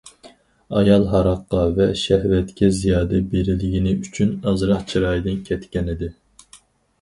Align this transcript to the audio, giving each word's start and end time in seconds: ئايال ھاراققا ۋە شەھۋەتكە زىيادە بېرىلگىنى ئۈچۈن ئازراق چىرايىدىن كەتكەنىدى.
ئايال 0.77 1.03
ھاراققا 1.09 1.65
ۋە 1.75 1.85
شەھۋەتكە 2.03 2.69
زىيادە 2.77 3.19
بېرىلگىنى 3.35 3.93
ئۈچۈن 3.99 4.33
ئازراق 4.53 4.83
چىرايىدىن 4.95 5.39
كەتكەنىدى. 5.51 6.11